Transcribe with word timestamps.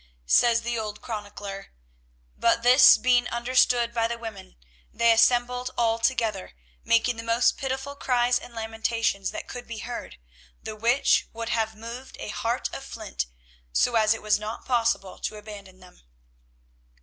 Says 0.25 0.63
the 0.63 0.79
old 0.79 0.99
chronicler, 0.99 1.73
"But 2.35 2.63
this 2.63 2.97
being 2.97 3.27
understood 3.27 3.93
by 3.93 4.07
the 4.07 4.17
women, 4.17 4.55
they 4.91 5.11
assembled 5.11 5.69
all 5.77 5.99
together, 5.99 6.53
making 6.83 7.17
the 7.17 7.21
most 7.23 7.55
pitiful 7.55 7.95
cries 7.95 8.39
and 8.39 8.55
lamentations 8.55 9.29
that 9.29 9.47
could 9.47 9.67
be 9.67 9.77
heard, 9.77 10.17
the 10.63 10.75
which 10.75 11.27
would 11.33 11.49
have 11.49 11.75
moved 11.75 12.17
a 12.19 12.29
heart 12.29 12.67
of 12.73 12.83
flint, 12.83 13.27
so 13.71 13.93
as 13.93 14.15
it 14.15 14.23
was 14.23 14.39
not 14.39 14.65
possible 14.65 15.19
to 15.19 15.35
abandon 15.37 15.81
them." 15.81 16.01